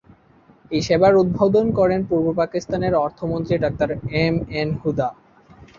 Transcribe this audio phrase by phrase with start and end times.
[0.71, 3.89] এই সেবার উদ্বোধন করেন পূর্ব পাকিস্তানের অর্থ মন্ত্রী ডাক্তার
[4.21, 5.09] এম এন হুদা।